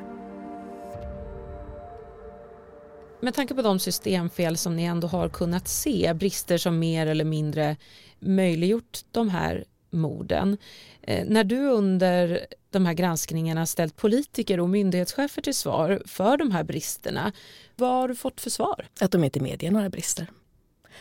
Med 3.24 3.34
tanke 3.34 3.54
på 3.54 3.62
de 3.62 3.78
systemfel 3.78 4.56
som 4.56 4.76
ni 4.76 4.84
ändå 4.84 5.06
har 5.06 5.28
kunnat 5.28 5.68
se, 5.68 6.14
brister 6.14 6.58
som 6.58 6.78
mer 6.78 7.06
eller 7.06 7.24
mindre 7.24 7.76
möjliggjort 8.18 8.98
de 9.10 9.28
här 9.28 9.64
morden. 9.90 10.58
Eh, 11.02 11.26
när 11.28 11.44
du 11.44 11.68
under 11.68 12.46
de 12.70 12.86
här 12.86 12.94
granskningarna 12.94 13.66
ställt 13.66 13.96
politiker 13.96 14.60
och 14.60 14.68
myndighetschefer 14.68 15.42
till 15.42 15.54
svar 15.54 16.02
för 16.06 16.36
de 16.36 16.50
här 16.50 16.64
bristerna, 16.64 17.32
vad 17.76 17.90
har 17.90 18.08
du 18.08 18.14
fått 18.14 18.40
för 18.40 18.50
svar? 18.50 18.86
Att 19.00 19.10
de 19.10 19.24
inte 19.24 19.40
medger 19.40 19.70
några 19.70 19.90
brister. 19.90 20.26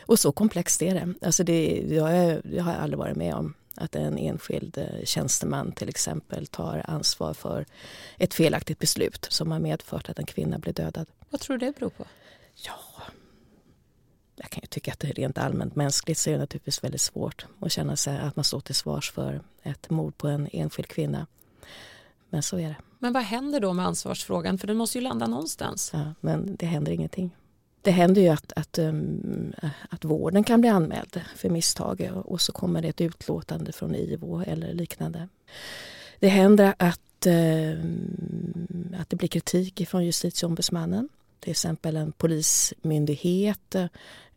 Och 0.02 0.20
så 0.20 0.32
komplext 0.32 0.82
är 0.82 0.94
det. 0.94 1.14
Alltså 1.26 1.44
det 1.44 1.84
jag, 1.90 2.42
jag 2.54 2.64
har 2.64 2.74
aldrig 2.74 2.98
varit 3.00 3.18
med 3.18 3.36
om 3.36 3.54
att 3.76 3.96
en 3.96 4.18
enskild 4.18 4.78
eh, 4.78 5.06
tjänsteman 5.06 5.72
till 5.72 5.90
exempel 5.90 6.48
tar 6.48 6.86
ansvar 6.88 7.34
för 7.34 7.66
ett 8.18 8.34
felaktigt 8.34 8.80
beslut 8.80 9.28
som 9.30 9.52
har 9.52 9.60
medfört 9.60 10.10
att 10.10 10.20
en 10.20 10.26
kvinna 10.26 10.60
blir 10.60 10.74
dödad. 10.74 11.08
Vad 11.30 11.42
tror 11.42 11.58
du 11.58 11.66
det 11.66 11.80
beror 11.80 11.90
på? 11.90 12.06
Ja, 12.56 13.04
jag 14.36 14.50
kan 14.50 14.62
ju 14.62 14.68
tycka 14.68 14.92
att 14.92 15.00
det 15.00 15.10
är 15.10 15.14
rent 15.14 15.38
allmänt 15.38 15.76
mänskligt 15.76 16.18
så 16.18 16.30
är 16.30 16.34
det 16.34 16.40
naturligtvis 16.40 16.84
väldigt 16.84 17.02
svårt 17.02 17.46
att 17.60 17.72
känna 17.72 17.96
sig 17.96 18.18
att 18.18 18.36
man 18.36 18.44
står 18.44 18.60
till 18.60 18.76
svars 18.76 19.12
för 19.12 19.42
ett 19.64 19.90
mord 19.90 20.18
på 20.18 20.28
en 20.28 20.50
enskild 20.52 20.88
kvinna. 20.88 21.28
Men 22.30 22.44
så 22.44 22.58
är 22.58 22.68
det. 22.68 22.76
Men 23.00 23.14
vad 23.14 23.24
händer 23.24 23.60
då 23.60 23.74
med 23.74 23.86
ansvarsfrågan? 23.86 24.58
För 24.58 24.68
den 24.68 24.78
måste 24.78 24.98
ju 24.98 25.04
landa 25.04 25.28
någonstans. 25.28 25.92
Ja, 25.94 26.14
men 26.20 26.56
det 26.56 26.66
händer 26.66 26.92
ingenting. 26.92 27.32
Det 27.84 27.92
händer 27.92 28.22
ju 28.22 28.28
att, 28.28 28.54
att, 28.56 28.80
um, 28.80 29.54
att 29.90 30.06
vården 30.06 30.44
kan 30.44 30.62
bli 30.62 30.70
anmäld 30.70 31.22
för 31.36 31.50
misstag 31.50 32.12
och 32.26 32.42
så 32.42 32.52
kommer 32.52 32.82
det 32.82 32.88
ett 32.88 33.02
utlåtande 33.02 33.72
från 33.72 33.96
IVO 33.96 34.44
eller 34.48 34.74
liknande. 34.74 35.28
Det 36.20 36.28
händer 36.28 36.74
att, 36.78 37.28
um, 37.28 38.96
att 39.00 39.10
det 39.10 39.16
blir 39.16 39.28
kritik 39.30 39.90
från 39.90 40.06
justitieombudsmannen. 40.06 41.10
Till 41.40 41.52
exempel 41.52 41.98
en 41.98 42.12
polismyndighet, 42.12 43.76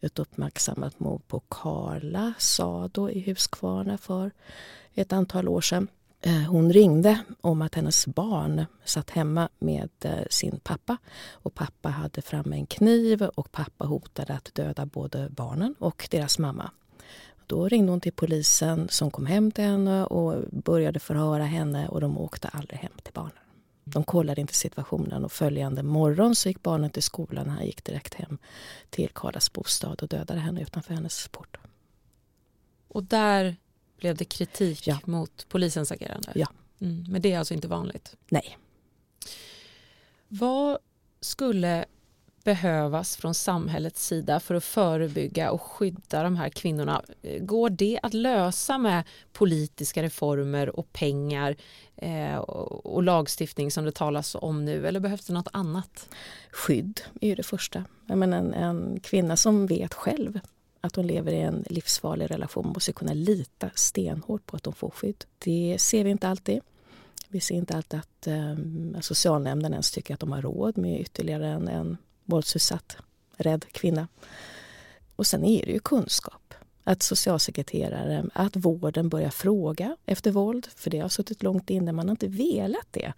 ett 0.00 0.18
uppmärksammat 0.18 1.00
mord 1.00 1.22
på 1.28 1.40
Karla 1.40 2.32
Sado 2.38 3.10
i 3.10 3.20
Huskvarna 3.20 3.98
för 3.98 4.30
ett 4.94 5.12
antal 5.12 5.48
år 5.48 5.60
sedan. 5.60 5.88
Eh, 6.26 6.42
hon 6.42 6.72
ringde 6.72 7.18
om 7.40 7.62
att 7.62 7.74
hennes 7.74 8.06
barn 8.06 8.66
satt 8.84 9.10
hemma 9.10 9.48
med 9.58 9.90
eh, 10.00 10.24
sin 10.30 10.60
pappa 10.62 10.96
och 11.32 11.54
pappa 11.54 11.88
hade 11.88 12.22
framme 12.22 12.56
en 12.56 12.66
kniv 12.66 13.22
och 13.22 13.52
pappa 13.52 13.86
hotade 13.86 14.34
att 14.34 14.54
döda 14.54 14.86
både 14.86 15.28
barnen 15.30 15.74
och 15.78 16.08
deras 16.10 16.38
mamma. 16.38 16.70
Då 17.46 17.68
ringde 17.68 17.92
hon 17.92 18.00
till 18.00 18.12
polisen 18.12 18.88
som 18.88 19.10
kom 19.10 19.26
hem 19.26 19.50
till 19.50 19.64
henne 19.64 20.04
och 20.04 20.44
började 20.50 21.00
förhöra 21.00 21.44
henne 21.44 21.88
och 21.88 22.00
de 22.00 22.18
åkte 22.18 22.48
aldrig 22.48 22.80
hem 22.80 22.92
till 23.02 23.12
barnen. 23.12 23.42
De 23.84 24.04
kollade 24.04 24.40
inte 24.40 24.54
situationen 24.54 25.24
och 25.24 25.32
följande 25.32 25.82
morgon 25.82 26.34
så 26.34 26.48
gick 26.48 26.62
barnen 26.62 26.90
till 26.90 27.02
skolan. 27.02 27.48
Han 27.48 27.66
gick 27.66 27.84
direkt 27.84 28.14
hem 28.14 28.38
till 28.90 29.10
Karlas 29.14 29.52
bostad 29.52 30.02
och 30.02 30.08
dödade 30.08 30.40
henne 30.40 30.62
utanför 30.62 30.94
hennes 30.94 31.28
port. 31.28 31.56
Och 32.88 33.04
där 33.04 33.56
blev 33.96 34.16
det 34.16 34.24
kritik 34.24 34.86
ja. 34.86 34.98
mot 35.04 35.46
polisens 35.48 35.92
agerande? 35.92 36.32
Ja. 36.34 36.46
Mm, 36.80 37.04
men 37.08 37.22
det 37.22 37.32
är 37.32 37.38
alltså 37.38 37.54
inte 37.54 37.68
vanligt? 37.68 38.16
Nej. 38.28 38.58
Vad 40.28 40.78
skulle 41.20 41.84
behövas 42.44 43.16
från 43.16 43.34
samhällets 43.34 44.06
sida 44.06 44.40
för 44.40 44.54
att 44.54 44.64
förebygga 44.64 45.50
och 45.50 45.62
skydda 45.62 46.22
de 46.22 46.36
här 46.36 46.48
kvinnorna? 46.48 47.02
Går 47.40 47.70
det 47.70 48.00
att 48.02 48.14
lösa 48.14 48.78
med 48.78 49.04
politiska 49.32 50.02
reformer 50.02 50.76
och 50.76 50.92
pengar 50.92 51.56
eh, 51.96 52.36
och 52.36 53.02
lagstiftning 53.02 53.70
som 53.70 53.84
det 53.84 53.92
talas 53.92 54.36
om 54.40 54.64
nu 54.64 54.86
eller 54.86 55.00
behövs 55.00 55.26
det 55.26 55.32
något 55.32 55.48
annat? 55.52 56.08
Skydd 56.50 57.00
är 57.20 57.28
ju 57.28 57.34
det 57.34 57.42
första. 57.42 57.84
Jag 58.06 58.18
menar, 58.18 58.38
en, 58.38 58.54
en 58.54 59.00
kvinna 59.00 59.36
som 59.36 59.66
vet 59.66 59.94
själv 59.94 60.40
att 60.80 60.96
hon 60.96 61.06
lever 61.06 61.32
i 61.32 61.40
en 61.40 61.64
livsfarlig 61.70 62.30
relation 62.30 62.66
måste 62.66 62.92
kunna 62.92 63.12
lita 63.12 63.70
stenhårt 63.74 64.46
på 64.46 64.56
att 64.56 64.64
hon 64.64 64.74
får 64.74 64.90
skydd. 64.90 65.24
Det 65.38 65.76
ser 65.80 66.04
vi 66.04 66.10
inte 66.10 66.28
alltid. 66.28 66.60
Vi 67.28 67.40
ser 67.40 67.54
inte 67.54 67.76
alltid 67.76 68.00
att 68.00 68.26
eh, 68.26 68.56
socialnämnden 69.00 69.72
ens 69.72 69.90
tycker 69.90 70.14
att 70.14 70.20
de 70.20 70.32
har 70.32 70.42
råd 70.42 70.78
med 70.78 71.00
ytterligare 71.00 71.46
en, 71.48 71.68
en 71.68 71.96
våldsutsatt, 72.24 72.96
rädd 73.36 73.64
kvinna. 73.72 74.08
Och 75.16 75.26
sen 75.26 75.44
är 75.44 75.66
det 75.66 75.72
ju 75.72 75.78
kunskap. 75.78 76.54
Att 76.84 77.02
socialsekreterare, 77.02 78.24
att 78.34 78.56
vården 78.56 79.08
börjar 79.08 79.30
fråga 79.30 79.96
efter 80.06 80.30
våld, 80.30 80.66
för 80.76 80.90
det 80.90 80.98
har 80.98 81.08
suttit 81.08 81.42
långt 81.42 81.70
inne, 81.70 81.92
man 81.92 82.08
har 82.08 82.12
inte 82.12 82.28
velat 82.28 82.86
det. 82.90 83.12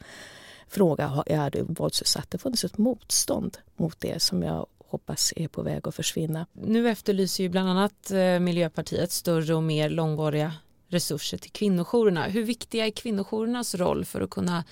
Fråga, 0.69 1.23
är 1.27 1.51
du 1.51 1.63
våldsutsatt? 1.63 2.31
Det 2.31 2.35
har 2.37 2.41
funnits 2.41 2.65
ett 2.65 2.79
motstånd 2.79 3.59
mot 3.77 4.01
det 4.01 4.23
som 4.23 4.43
jag 4.43 4.67
hoppas 4.89 5.33
är 5.37 5.49
på 5.49 5.63
väg 5.63 5.89
att 5.89 5.95
försvinna. 5.95 6.47
Nu 6.53 6.89
efterlyser 6.89 7.45
ju 7.45 7.49
bland 7.49 7.69
annat 7.69 8.11
eh, 8.11 8.39
Miljöpartiet 8.39 9.13
större 9.13 9.55
och 9.55 9.63
mer 9.63 9.91
långvariga 9.91 10.53
resurser 10.89 11.39
till 11.39 11.51
kvinnojourerna. 11.51 12.25
Hur 12.25 12.43
viktiga 12.43 12.87
är 12.87 12.91
kvinnojourernas 12.91 13.75
roll 13.75 14.05
för 14.05 14.21
att 14.21 14.31
kunna 14.31 14.65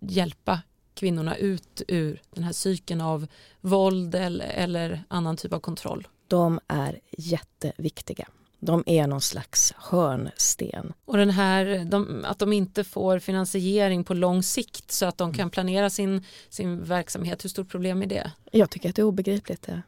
hjälpa 0.00 0.60
kvinnorna 0.94 1.36
ut 1.36 1.82
ur 1.88 2.22
den 2.34 2.44
här 2.44 2.52
cykeln 2.52 3.00
av 3.00 3.26
våld 3.60 4.14
eller, 4.14 4.46
eller 4.46 5.04
annan 5.08 5.36
typ 5.36 5.52
av 5.52 5.60
kontroll? 5.60 6.08
De 6.28 6.60
är 6.68 7.00
jätteviktiga. 7.10 8.28
De 8.64 8.82
är 8.86 9.06
någon 9.06 9.20
slags 9.20 9.74
hörnsten. 9.76 10.92
Och 11.04 11.16
den 11.16 11.30
här, 11.30 11.84
de, 11.84 12.24
att 12.24 12.38
de 12.38 12.52
inte 12.52 12.84
får 12.84 13.18
finansiering 13.18 14.04
på 14.04 14.14
lång 14.14 14.42
sikt 14.42 14.92
så 14.92 15.06
att 15.06 15.18
de 15.18 15.32
kan 15.32 15.50
planera 15.50 15.90
sin, 15.90 16.24
sin 16.48 16.84
verksamhet, 16.84 17.44
hur 17.44 17.48
stort 17.48 17.68
problem 17.68 18.02
är 18.02 18.06
det? 18.06 18.32
Jag 18.52 18.70
tycker 18.70 18.88
att 18.88 18.96
det 18.96 19.02
är 19.02 19.06
obegripligt. 19.06 19.62
Det, 19.62 19.82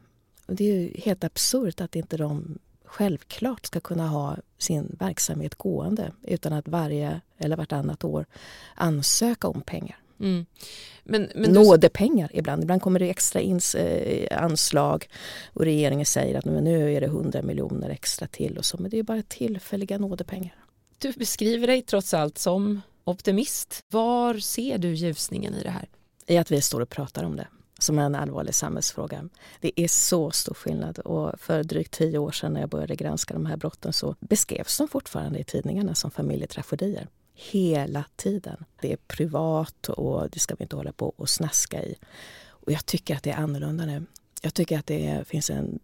det 0.47 0.63
är 0.63 0.73
ju 0.73 1.01
helt 1.01 1.23
absurt 1.23 1.81
att 1.81 1.95
inte 1.95 2.17
de 2.17 2.59
självklart 2.85 3.65
ska 3.65 3.79
kunna 3.79 4.07
ha 4.07 4.37
sin 4.57 4.95
verksamhet 4.99 5.55
gående 5.55 6.11
utan 6.21 6.53
att 6.53 6.67
varje 6.67 7.21
eller 7.37 7.57
vartannat 7.57 8.03
år 8.03 8.25
ansöka 8.75 9.47
om 9.47 9.61
pengar. 9.61 9.97
Mm. 10.19 10.45
Men, 11.03 11.31
men 11.35 11.51
Nådepengar 11.51 12.29
du... 12.33 12.39
ibland. 12.39 12.63
Ibland 12.63 12.81
kommer 12.81 12.99
det 12.99 13.09
extra 13.09 13.41
ins, 13.41 13.75
eh, 13.75 14.43
anslag 14.43 15.07
och 15.53 15.65
regeringen 15.65 16.05
säger 16.05 16.37
att 16.37 16.45
nu 16.45 16.93
är 16.93 17.01
det 17.01 17.07
100 17.07 17.41
miljoner 17.41 17.89
extra 17.89 18.27
till 18.27 18.57
och 18.57 18.65
så. 18.65 18.77
Men 18.77 18.91
det 18.91 18.99
är 18.99 19.03
bara 19.03 19.21
tillfälliga 19.21 19.97
nådepengar. 19.97 20.55
Du 20.97 21.11
beskriver 21.11 21.67
dig 21.67 21.81
trots 21.81 22.13
allt 22.13 22.37
som 22.37 22.81
optimist. 23.03 23.83
Var 23.91 24.33
ser 24.33 24.77
du 24.77 24.93
ljusningen 24.93 25.53
i 25.53 25.63
det 25.63 25.69
här? 25.69 25.89
I 26.27 26.37
att 26.37 26.51
vi 26.51 26.61
står 26.61 26.81
och 26.81 26.89
pratar 26.89 27.23
om 27.23 27.35
det 27.35 27.47
som 27.79 27.99
en 27.99 28.15
allvarlig 28.15 28.55
samhällsfråga. 28.55 29.29
Det 29.61 29.81
är 29.81 29.87
så 29.87 30.31
stor 30.31 30.53
skillnad 30.53 30.99
och 30.99 31.39
för 31.39 31.63
drygt 31.63 31.93
tio 31.93 32.17
år 32.17 32.31
sedan 32.31 32.53
när 32.53 32.59
jag 32.59 32.69
började 32.69 32.95
granska 32.95 33.33
de 33.33 33.45
här 33.45 33.57
brotten 33.57 33.93
så 33.93 34.15
beskrevs 34.19 34.77
de 34.77 34.87
fortfarande 34.87 35.39
i 35.39 35.43
tidningarna 35.43 35.95
som 35.95 36.11
familjetragedier. 36.11 37.07
Hela 37.35 38.05
tiden. 38.15 38.65
Det 38.81 38.91
är 38.91 38.97
privat 38.97 39.89
och 39.89 40.29
det 40.29 40.39
ska 40.39 40.55
vi 40.55 40.63
inte 40.63 40.75
hålla 40.75 40.91
på 40.91 41.13
och 41.17 41.29
snaska 41.29 41.83
i. 41.83 41.95
Och 42.47 42.71
jag 42.71 42.85
tycker 42.85 43.15
att 43.15 43.23
det 43.23 43.31
är 43.31 43.37
annorlunda 43.37 43.85
nu. 43.85 44.05
Jag 44.41 44.53
tycker 44.53 44.79
att 44.79 44.87
det 44.87 45.27
finns 45.27 45.49
en 45.49 45.79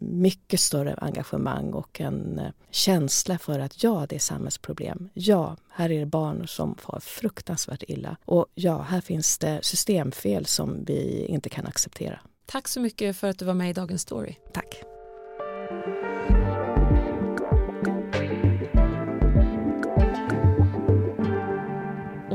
mycket 0.00 0.60
större 0.60 0.94
engagemang 0.94 1.72
och 1.72 2.00
en 2.00 2.38
eh, 2.38 2.50
känsla 2.70 3.38
för 3.38 3.58
att 3.58 3.82
ja, 3.82 4.06
det 4.08 4.14
är 4.14 4.20
samhällsproblem. 4.20 5.08
Ja, 5.14 5.56
här 5.70 5.90
är 5.90 6.00
det 6.00 6.06
barn 6.06 6.48
som 6.48 6.74
far 6.74 7.00
fruktansvärt 7.00 7.82
illa. 7.88 8.16
Och 8.24 8.46
ja, 8.54 8.82
här 8.82 9.00
finns 9.00 9.38
det 9.38 9.58
systemfel 9.62 10.46
som 10.46 10.84
vi 10.84 11.26
inte 11.28 11.48
kan 11.48 11.66
acceptera. 11.66 12.20
Tack 12.46 12.68
så 12.68 12.80
mycket 12.80 13.16
för 13.16 13.28
att 13.28 13.38
du 13.38 13.44
var 13.44 13.54
med 13.54 13.70
i 13.70 13.72
Dagens 13.72 14.02
Story. 14.02 14.34
Tack. 14.52 14.87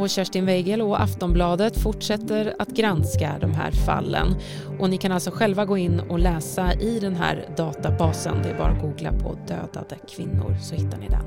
Och 0.03 0.09
Kerstin 0.09 0.45
Weigel 0.45 0.81
och 0.81 1.01
Aftonbladet 1.01 1.77
fortsätter 1.77 2.55
att 2.59 2.69
granska 2.69 3.35
de 3.41 3.51
här 3.51 3.71
fallen. 3.71 4.35
Och 4.79 4.89
ni 4.89 4.97
kan 4.97 5.11
alltså 5.11 5.31
själva 5.31 5.65
gå 5.65 5.77
in 5.77 5.99
och 5.99 6.19
läsa 6.19 6.73
i 6.73 6.99
den 6.99 7.15
här 7.15 7.45
databasen. 7.57 8.41
Det 8.43 8.49
är 8.49 8.57
bara 8.57 8.71
att 8.71 8.81
googla 8.81 9.11
på 9.11 9.37
dödade 9.47 9.95
kvinnor 10.15 10.57
så 10.61 10.75
hittar 10.75 10.97
ni 10.97 11.07
den. 11.07 11.25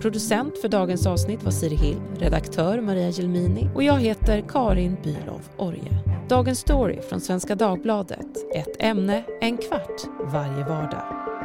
Producent 0.00 0.58
för 0.60 0.68
dagens 0.68 1.06
avsnitt 1.06 1.44
var 1.44 1.50
Siri 1.50 1.76
Hill, 1.76 1.98
redaktör 2.18 2.80
Maria 2.80 3.10
Gelmini 3.10 3.68
och 3.74 3.82
jag 3.82 4.00
heter 4.00 4.44
Karin 4.48 4.96
Bylov 5.04 5.42
Orje. 5.56 5.98
Dagens 6.28 6.58
story 6.58 7.00
från 7.00 7.20
Svenska 7.20 7.54
Dagbladet. 7.54 8.54
Ett 8.54 8.76
ämne, 8.78 9.24
en 9.40 9.56
kvart, 9.56 10.02
varje 10.32 10.64
vardag. 10.64 11.35